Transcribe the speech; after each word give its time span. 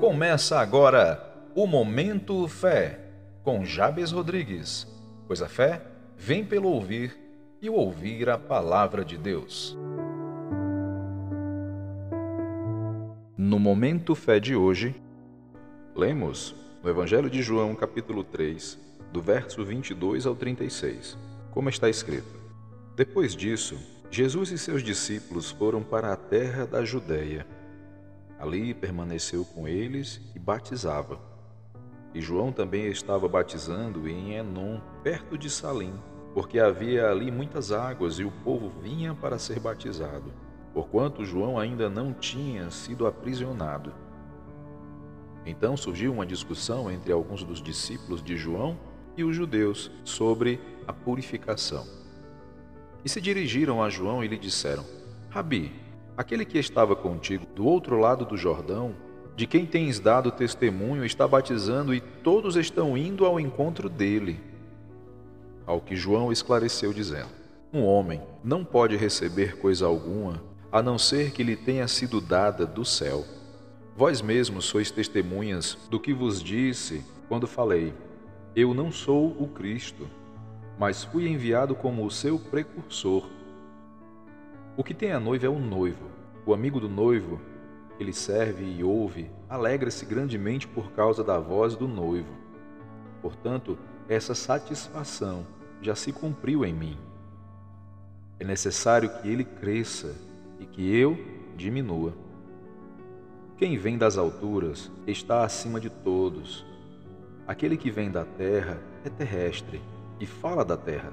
Começa 0.00 0.58
agora 0.58 1.22
o 1.54 1.66
Momento 1.66 2.48
Fé, 2.48 3.00
com 3.42 3.66
Jabes 3.66 4.12
Rodrigues, 4.12 4.88
pois 5.26 5.42
a 5.42 5.46
fé 5.46 5.82
vem 6.16 6.42
pelo 6.42 6.70
ouvir 6.70 7.14
e 7.60 7.68
ouvir 7.68 8.30
a 8.30 8.38
palavra 8.38 9.04
de 9.04 9.18
Deus. 9.18 9.76
No 13.36 13.58
Momento 13.58 14.14
Fé 14.14 14.40
de 14.40 14.56
hoje, 14.56 14.94
lemos 15.94 16.56
no 16.82 16.88
Evangelho 16.88 17.28
de 17.28 17.42
João, 17.42 17.74
capítulo 17.74 18.24
3, 18.24 18.78
do 19.12 19.20
verso 19.20 19.62
22 19.62 20.24
ao 20.24 20.34
36, 20.34 21.18
como 21.50 21.68
está 21.68 21.90
escrito: 21.90 22.40
Depois 22.96 23.36
disso, 23.36 23.76
Jesus 24.10 24.50
e 24.50 24.56
seus 24.56 24.82
discípulos 24.82 25.50
foram 25.50 25.82
para 25.82 26.10
a 26.10 26.16
terra 26.16 26.64
da 26.64 26.86
Judéia 26.86 27.46
Ali 28.40 28.72
permaneceu 28.72 29.44
com 29.44 29.68
eles 29.68 30.18
e 30.34 30.38
batizava. 30.38 31.20
E 32.14 32.22
João 32.22 32.50
também 32.50 32.86
estava 32.86 33.28
batizando 33.28 34.08
em 34.08 34.32
Enom, 34.32 34.80
perto 35.04 35.36
de 35.36 35.50
Salim, 35.50 35.92
porque 36.32 36.58
havia 36.58 37.10
ali 37.10 37.30
muitas 37.30 37.70
águas 37.70 38.18
e 38.18 38.24
o 38.24 38.32
povo 38.42 38.72
vinha 38.82 39.14
para 39.14 39.38
ser 39.38 39.60
batizado, 39.60 40.32
porquanto 40.72 41.24
João 41.24 41.58
ainda 41.58 41.90
não 41.90 42.14
tinha 42.14 42.70
sido 42.70 43.06
aprisionado. 43.06 43.92
Então 45.44 45.76
surgiu 45.76 46.12
uma 46.12 46.24
discussão 46.24 46.90
entre 46.90 47.12
alguns 47.12 47.44
dos 47.44 47.62
discípulos 47.62 48.22
de 48.22 48.36
João 48.36 48.78
e 49.16 49.22
os 49.22 49.36
judeus 49.36 49.90
sobre 50.02 50.58
a 50.86 50.94
purificação. 50.94 51.86
E 53.04 53.08
se 53.08 53.20
dirigiram 53.20 53.82
a 53.82 53.90
João 53.90 54.24
e 54.24 54.28
lhe 54.28 54.38
disseram: 54.38 54.84
Rabi, 55.28 55.72
Aquele 56.20 56.44
que 56.44 56.58
estava 56.58 56.94
contigo 56.94 57.46
do 57.56 57.64
outro 57.64 57.98
lado 57.98 58.26
do 58.26 58.36
Jordão, 58.36 58.94
de 59.34 59.46
quem 59.46 59.64
tens 59.64 59.98
dado 59.98 60.30
testemunho, 60.30 61.02
está 61.02 61.26
batizando 61.26 61.94
e 61.94 62.00
todos 62.02 62.56
estão 62.56 62.94
indo 62.94 63.24
ao 63.24 63.40
encontro 63.40 63.88
dele. 63.88 64.38
Ao 65.64 65.80
que 65.80 65.96
João 65.96 66.30
esclareceu, 66.30 66.92
dizendo: 66.92 67.30
Um 67.72 67.82
homem 67.82 68.20
não 68.44 68.66
pode 68.66 68.98
receber 68.98 69.56
coisa 69.56 69.86
alguma 69.86 70.42
a 70.70 70.82
não 70.82 70.98
ser 70.98 71.30
que 71.30 71.42
lhe 71.42 71.56
tenha 71.56 71.88
sido 71.88 72.20
dada 72.20 72.66
do 72.66 72.84
céu. 72.84 73.24
Vós 73.96 74.20
mesmos 74.20 74.66
sois 74.66 74.90
testemunhas 74.90 75.78
do 75.88 75.98
que 75.98 76.12
vos 76.12 76.42
disse 76.42 77.02
quando 77.30 77.46
falei: 77.46 77.94
Eu 78.54 78.74
não 78.74 78.92
sou 78.92 79.28
o 79.42 79.48
Cristo, 79.48 80.06
mas 80.78 81.02
fui 81.02 81.26
enviado 81.26 81.74
como 81.74 82.04
o 82.04 82.10
seu 82.10 82.38
precursor. 82.38 83.39
O 84.80 84.82
que 84.82 84.94
tem 84.94 85.12
a 85.12 85.20
noiva 85.20 85.44
é 85.44 85.48
o 85.50 85.58
noivo. 85.58 86.06
O 86.46 86.54
amigo 86.54 86.80
do 86.80 86.88
noivo, 86.88 87.38
ele 87.98 88.14
serve 88.14 88.64
e 88.64 88.82
ouve, 88.82 89.30
alegra-se 89.46 90.06
grandemente 90.06 90.66
por 90.66 90.92
causa 90.92 91.22
da 91.22 91.38
voz 91.38 91.76
do 91.76 91.86
noivo. 91.86 92.32
Portanto, 93.20 93.78
essa 94.08 94.34
satisfação 94.34 95.46
já 95.82 95.94
se 95.94 96.14
cumpriu 96.14 96.64
em 96.64 96.72
mim. 96.72 96.96
É 98.38 98.44
necessário 98.46 99.10
que 99.20 99.28
ele 99.28 99.44
cresça 99.44 100.16
e 100.58 100.64
que 100.64 100.96
eu 100.96 101.14
diminua. 101.58 102.14
Quem 103.58 103.76
vem 103.76 103.98
das 103.98 104.16
alturas 104.16 104.90
está 105.06 105.44
acima 105.44 105.78
de 105.78 105.90
todos. 105.90 106.64
Aquele 107.46 107.76
que 107.76 107.90
vem 107.90 108.10
da 108.10 108.24
terra 108.24 108.80
é 109.04 109.10
terrestre 109.10 109.78
e 110.18 110.24
fala 110.24 110.64
da 110.64 110.78
terra. 110.78 111.12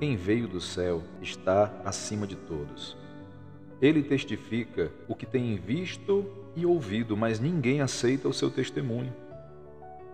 Quem 0.00 0.16
veio 0.16 0.48
do 0.48 0.62
céu 0.62 1.02
está 1.20 1.70
acima 1.84 2.26
de 2.26 2.34
todos. 2.34 2.96
Ele 3.82 4.02
testifica 4.02 4.90
o 5.06 5.14
que 5.14 5.26
tem 5.26 5.54
visto 5.56 6.24
e 6.56 6.64
ouvido, 6.64 7.14
mas 7.18 7.38
ninguém 7.38 7.82
aceita 7.82 8.26
o 8.26 8.32
seu 8.32 8.50
testemunho. 8.50 9.12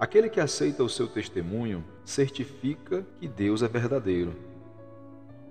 Aquele 0.01 0.29
que 0.29 0.41
aceita 0.41 0.83
o 0.83 0.89
seu 0.89 1.07
testemunho 1.07 1.84
certifica 2.05 3.07
que 3.20 3.29
Deus 3.29 3.63
é 3.63 3.69
verdadeiro, 3.69 4.35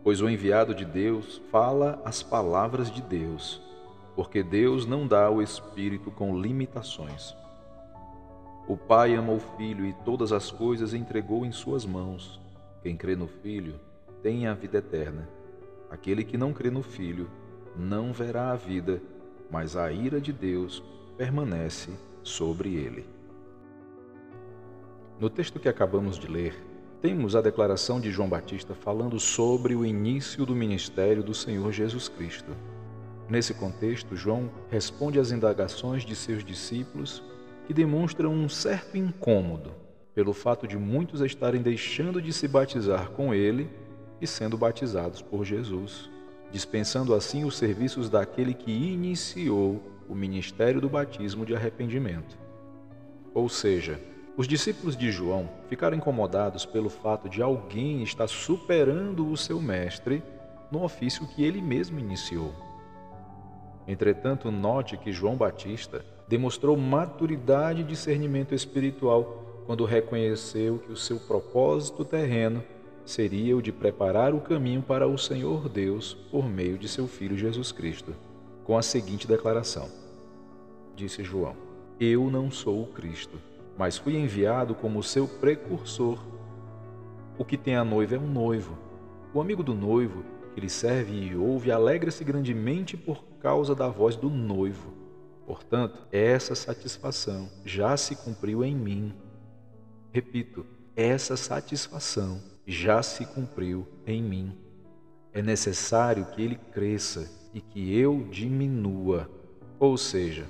pois 0.04 0.20
o 0.20 0.30
enviado 0.30 0.76
de 0.76 0.84
Deus 0.84 1.42
fala 1.50 2.02
as 2.04 2.22
palavras 2.22 2.92
de 2.92 3.02
Deus, 3.02 3.62
porque 4.18 4.44
Deus 4.44 4.86
não 4.86 5.08
dá 5.08 5.30
o 5.30 5.42
Espírito 5.42 6.12
com 6.12 6.42
limitações. 6.42 7.34
O 8.68 8.76
Pai 8.76 9.16
ama 9.16 9.32
o 9.32 9.40
Filho 9.40 9.86
e 9.86 9.94
todas 10.04 10.34
as 10.34 10.52
coisas 10.52 10.94
entregou 10.94 11.46
em 11.46 11.54
suas 11.54 11.86
mãos. 11.86 12.38
Quem 12.84 12.98
crê 12.98 13.16
no 13.16 13.28
Filho 13.28 13.80
tem 14.26 14.48
a 14.48 14.56
vida 14.56 14.80
eterna. 14.80 15.30
Aquele 15.88 16.24
que 16.24 16.36
não 16.36 16.52
crê 16.52 16.72
no 16.72 16.82
Filho 16.82 17.30
não 17.78 18.12
verá 18.12 18.54
a 18.54 18.56
vida, 18.56 19.00
mas 19.52 19.78
a 19.78 19.92
ira 19.92 20.20
de 20.20 20.34
Deus 20.34 20.84
permanece 21.16 21.92
sobre 22.24 22.74
ele. 22.74 23.06
No 25.20 25.30
texto 25.30 25.60
que 25.60 25.70
acabamos 25.70 26.18
de 26.18 26.26
ler, 26.28 26.56
temos 27.04 27.36
a 27.36 27.42
declaração 27.42 28.02
de 28.02 28.10
João 28.10 28.28
Batista 28.28 28.74
falando 28.74 29.20
sobre 29.20 29.76
o 29.76 29.86
início 29.86 30.44
do 30.44 30.56
ministério 30.56 31.22
do 31.22 31.36
Senhor 31.36 31.72
Jesus 31.72 32.10
Cristo. 32.10 32.52
Nesse 33.30 33.54
contexto, 33.54 34.16
João 34.16 34.50
responde 34.72 35.20
às 35.20 35.30
indagações 35.30 36.04
de 36.04 36.16
seus 36.16 36.44
discípulos 36.44 37.22
que 37.68 37.76
demonstram 37.76 38.34
um 38.34 38.50
certo 38.50 38.98
incômodo 38.98 39.72
pelo 40.16 40.34
fato 40.34 40.68
de 40.68 40.80
muitos 40.80 41.22
estarem 41.22 41.62
deixando 41.62 42.20
de 42.20 42.34
se 42.34 42.48
batizar 42.48 43.12
com 43.12 43.32
ele 43.32 43.70
e 44.22 44.28
sendo 44.28 44.58
batizados 44.58 45.22
por 45.22 45.44
Jesus, 45.44 46.10
dispensando 46.52 47.14
assim 47.14 47.44
os 47.44 47.58
serviços 47.58 48.10
daquele 48.10 48.54
que 48.54 48.72
iniciou 48.72 49.82
o 50.08 50.16
ministério 50.16 50.80
do 50.80 50.90
batismo 50.90 51.46
de 51.46 51.56
arrependimento. 51.56 52.38
Ou 53.34 53.50
seja, 53.50 54.00
os 54.38 54.48
discípulos 54.48 54.96
de 54.96 55.12
João 55.12 55.50
ficaram 55.70 55.98
incomodados 55.98 56.66
pelo 56.66 56.90
fato 56.90 57.30
de 57.30 57.42
alguém 57.42 58.04
estar 58.04 58.28
superando 58.28 59.30
o 59.30 59.38
seu 59.38 59.62
mestre 59.62 60.22
no 60.72 60.84
ofício 60.84 61.28
que 61.28 61.44
ele 61.44 61.62
mesmo 61.62 62.00
iniciou. 62.00 62.54
Entretanto, 63.88 64.52
note 64.52 64.98
que 64.98 65.12
João 65.12 65.36
Batista 65.36 66.04
demonstrou 66.28 66.76
maturidade 66.76 67.82
e 67.82 67.84
discernimento 67.84 68.54
espiritual 68.54 69.64
quando 69.66 69.86
reconheceu 69.86 70.80
que 70.80 70.92
o 70.92 70.98
seu 70.98 71.20
propósito 71.20 72.04
terreno 72.04 72.64
seria 73.06 73.56
o 73.56 73.62
de 73.62 73.72
preparar 73.72 74.34
o 74.34 74.42
caminho 74.42 74.82
para 74.82 75.08
o 75.08 75.18
Senhor 75.18 75.70
Deus 75.70 76.16
por 76.32 76.50
meio 76.50 76.78
de 76.78 76.90
seu 76.90 77.08
Filho 77.08 77.38
Jesus 77.38 77.72
Cristo, 77.72 78.16
com 78.64 78.76
a 78.78 78.82
seguinte 78.82 79.28
declaração: 79.28 79.90
Disse 80.96 81.24
João: 81.24 81.56
Eu 82.00 82.32
não 82.32 82.50
sou 82.50 82.82
o 82.82 82.88
Cristo, 82.88 83.40
mas 83.78 83.98
fui 83.98 84.18
enviado 84.18 84.74
como 84.74 85.04
seu 85.04 85.28
precursor. 85.28 86.20
O 87.38 87.46
que 87.46 87.58
tem 87.58 87.76
a 87.76 87.84
noiva 87.84 88.16
é 88.16 88.20
um 88.20 88.28
noivo. 88.28 88.78
O 89.34 89.40
amigo 89.40 89.62
do 89.62 89.76
noivo, 89.76 90.24
que 90.54 90.62
lhe 90.62 90.70
serve 90.70 91.14
e 91.14 91.36
ouve, 91.36 91.72
alegra-se 91.72 92.24
grandemente 92.24 92.98
por 92.98 93.24
causa 93.40 93.76
da 93.76 93.88
voz 93.88 94.16
do 94.16 94.30
noivo. 94.30 94.94
Portanto, 95.46 96.00
essa 96.12 96.56
satisfação 96.56 97.50
já 97.64 97.96
se 97.98 98.16
cumpriu 98.16 98.64
em 98.64 98.74
mim. 98.74 99.14
Repito, 100.12 100.66
essa 100.96 101.36
satisfação 101.36 102.55
já 102.66 103.04
se 103.04 103.26
cumpriu 103.26 103.88
em 104.06 104.22
mim. 104.22 104.58
É 105.32 105.42
necessário 105.42 106.26
que 106.28 106.42
ele 106.42 106.56
cresça 106.56 107.30
e 107.54 107.62
que 107.62 107.98
eu 107.98 108.28
diminua. 108.32 109.30
Ou 109.80 109.98
seja, 109.98 110.46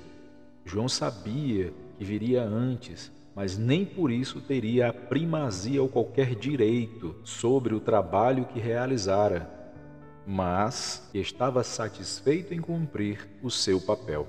João 0.64 0.88
sabia 0.88 1.72
que 1.98 2.04
viria 2.04 2.42
antes, 2.42 3.12
mas 3.34 3.58
nem 3.58 3.84
por 3.84 4.10
isso 4.10 4.40
teria 4.40 4.88
a 4.88 4.92
primazia 4.92 5.82
ou 5.82 5.88
qualquer 5.88 6.34
direito 6.34 7.14
sobre 7.22 7.74
o 7.74 7.80
trabalho 7.80 8.46
que 8.46 8.58
realizara, 8.58 9.50
mas 10.26 11.08
estava 11.12 11.62
satisfeito 11.62 12.54
em 12.54 12.60
cumprir 12.60 13.28
o 13.42 13.50
seu 13.50 13.80
papel. 13.80 14.26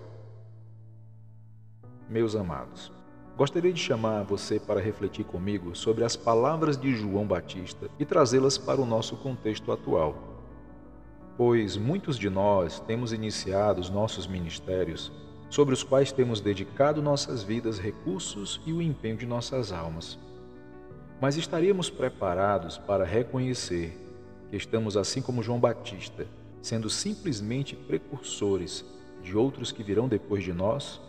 Meus 2.09 2.35
amados, 2.35 2.91
Gostaria 3.37 3.71
de 3.71 3.79
chamar 3.79 4.23
você 4.23 4.59
para 4.59 4.81
refletir 4.81 5.23
comigo 5.23 5.75
sobre 5.75 6.03
as 6.03 6.15
palavras 6.15 6.75
de 6.75 6.95
João 6.95 7.23
Batista 7.23 7.87
e 7.99 8.03
trazê-las 8.03 8.57
para 8.57 8.81
o 8.81 8.85
nosso 8.85 9.15
contexto 9.15 9.71
atual. 9.71 10.15
Pois 11.37 11.77
muitos 11.77 12.17
de 12.17 12.31
nós 12.31 12.79
temos 12.79 13.13
iniciado 13.13 13.79
os 13.79 13.91
nossos 13.91 14.25
ministérios, 14.25 15.11
sobre 15.51 15.75
os 15.75 15.83
quais 15.83 16.11
temos 16.11 16.41
dedicado 16.41 16.99
nossas 16.99 17.43
vidas, 17.43 17.77
recursos 17.77 18.59
e 18.65 18.73
o 18.73 18.81
empenho 18.81 19.17
de 19.17 19.27
nossas 19.27 19.71
almas. 19.71 20.17
Mas 21.21 21.37
estaríamos 21.37 21.91
preparados 21.91 22.79
para 22.79 23.05
reconhecer 23.05 23.95
que 24.49 24.57
estamos 24.57 24.97
assim 24.97 25.21
como 25.21 25.43
João 25.43 25.59
Batista, 25.59 26.25
sendo 26.59 26.89
simplesmente 26.89 27.75
precursores 27.75 28.83
de 29.21 29.37
outros 29.37 29.71
que 29.71 29.83
virão 29.83 30.07
depois 30.07 30.43
de 30.43 30.53
nós? 30.53 30.99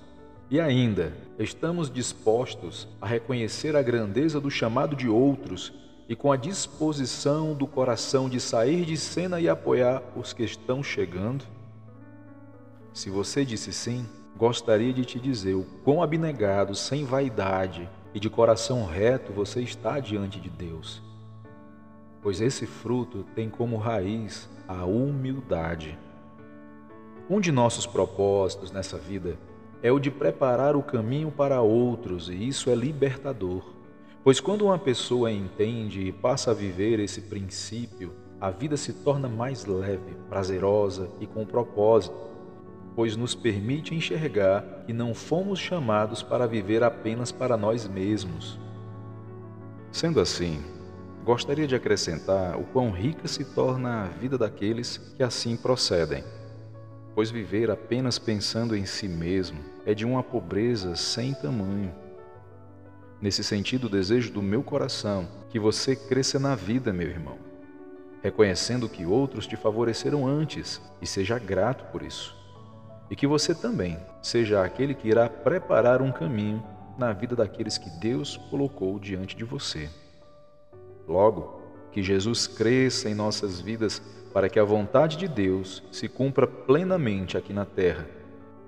E 0.50 0.58
ainda, 0.58 1.12
estamos 1.38 1.90
dispostos 1.90 2.88
a 3.02 3.06
reconhecer 3.06 3.76
a 3.76 3.82
grandeza 3.82 4.40
do 4.40 4.50
chamado 4.50 4.96
de 4.96 5.06
outros 5.06 5.74
e 6.08 6.16
com 6.16 6.32
a 6.32 6.38
disposição 6.38 7.52
do 7.52 7.66
coração 7.66 8.30
de 8.30 8.40
sair 8.40 8.86
de 8.86 8.96
cena 8.96 9.38
e 9.38 9.46
apoiar 9.46 10.02
os 10.16 10.32
que 10.32 10.42
estão 10.42 10.82
chegando? 10.82 11.44
Se 12.94 13.10
você 13.10 13.44
disse 13.44 13.74
sim, 13.74 14.06
gostaria 14.38 14.90
de 14.90 15.04
te 15.04 15.20
dizer 15.20 15.52
o 15.52 15.66
quão 15.84 16.02
abnegado, 16.02 16.74
sem 16.74 17.04
vaidade 17.04 17.86
e 18.14 18.18
de 18.18 18.30
coração 18.30 18.86
reto 18.86 19.34
você 19.34 19.60
está 19.60 20.00
diante 20.00 20.40
de 20.40 20.48
Deus. 20.48 21.02
Pois 22.22 22.40
esse 22.40 22.64
fruto 22.64 23.22
tem 23.34 23.50
como 23.50 23.76
raiz 23.76 24.48
a 24.66 24.86
humildade. 24.86 25.98
Um 27.28 27.38
de 27.38 27.52
nossos 27.52 27.86
propósitos 27.86 28.72
nessa 28.72 28.96
vida 28.96 29.36
é 29.82 29.92
o 29.92 29.98
de 29.98 30.10
preparar 30.10 30.76
o 30.76 30.82
caminho 30.82 31.30
para 31.30 31.60
outros, 31.60 32.28
e 32.28 32.48
isso 32.48 32.70
é 32.70 32.74
libertador. 32.74 33.62
Pois 34.24 34.40
quando 34.40 34.66
uma 34.66 34.78
pessoa 34.78 35.30
entende 35.30 36.02
e 36.02 36.12
passa 36.12 36.50
a 36.50 36.54
viver 36.54 37.00
esse 37.00 37.22
princípio, 37.22 38.12
a 38.40 38.50
vida 38.50 38.76
se 38.76 38.92
torna 38.92 39.28
mais 39.28 39.64
leve, 39.64 40.16
prazerosa 40.28 41.08
e 41.20 41.26
com 41.26 41.44
propósito 41.44 42.28
pois 42.98 43.14
nos 43.14 43.32
permite 43.32 43.94
enxergar 43.94 44.82
que 44.84 44.92
não 44.92 45.14
fomos 45.14 45.60
chamados 45.60 46.20
para 46.20 46.48
viver 46.48 46.82
apenas 46.82 47.30
para 47.30 47.56
nós 47.56 47.86
mesmos. 47.86 48.58
Sendo 49.92 50.18
assim, 50.18 50.60
gostaria 51.24 51.64
de 51.64 51.76
acrescentar 51.76 52.58
o 52.58 52.64
quão 52.64 52.90
rica 52.90 53.28
se 53.28 53.44
torna 53.44 54.02
a 54.02 54.06
vida 54.06 54.36
daqueles 54.36 54.96
que 55.16 55.22
assim 55.22 55.56
procedem, 55.56 56.24
pois 57.18 57.32
viver 57.32 57.68
apenas 57.68 58.16
pensando 58.16 58.76
em 58.76 58.86
si 58.86 59.08
mesmo 59.08 59.58
é 59.84 59.92
de 59.92 60.06
uma 60.06 60.22
pobreza 60.22 60.94
sem 60.94 61.34
tamanho. 61.34 61.92
Nesse 63.20 63.42
sentido, 63.42 63.88
desejo 63.88 64.32
do 64.32 64.40
meu 64.40 64.62
coração 64.62 65.26
que 65.50 65.58
você 65.58 65.96
cresça 65.96 66.38
na 66.38 66.54
vida, 66.54 66.92
meu 66.92 67.08
irmão, 67.08 67.36
reconhecendo 68.22 68.88
que 68.88 69.04
outros 69.04 69.48
te 69.48 69.56
favoreceram 69.56 70.28
antes 70.28 70.80
e 71.02 71.08
seja 71.08 71.40
grato 71.40 71.90
por 71.90 72.04
isso 72.04 72.36
e 73.10 73.16
que 73.16 73.26
você 73.26 73.52
também 73.52 73.98
seja 74.22 74.62
aquele 74.62 74.94
que 74.94 75.08
irá 75.08 75.28
preparar 75.28 76.00
um 76.00 76.12
caminho 76.12 76.62
na 76.96 77.12
vida 77.12 77.34
daqueles 77.34 77.76
que 77.76 77.90
Deus 77.98 78.36
colocou 78.48 78.96
diante 78.96 79.34
de 79.34 79.42
você. 79.42 79.90
Logo, 81.04 81.57
que 81.92 82.02
Jesus 82.02 82.46
cresça 82.46 83.08
em 83.08 83.14
nossas 83.14 83.60
vidas 83.60 84.02
para 84.32 84.48
que 84.48 84.58
a 84.58 84.64
vontade 84.64 85.16
de 85.16 85.26
Deus 85.26 85.82
se 85.90 86.08
cumpra 86.08 86.46
plenamente 86.46 87.36
aqui 87.36 87.52
na 87.52 87.64
terra 87.64 88.06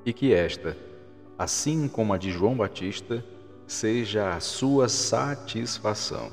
e 0.05 0.13
que 0.13 0.33
esta, 0.33 0.77
assim 1.39 1.89
como 1.89 2.13
a 2.13 2.19
de 2.19 2.31
João 2.31 2.57
Batista, 2.57 3.25
seja 3.67 4.35
a 4.35 4.41
sua 4.41 4.89
satisfação. 4.89 6.33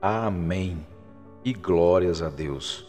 Amém. 0.00 0.84
E 1.44 1.52
glórias 1.52 2.20
a 2.20 2.28
Deus. 2.28 2.86